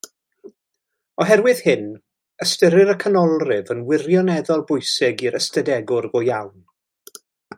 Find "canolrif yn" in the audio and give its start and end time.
3.03-3.85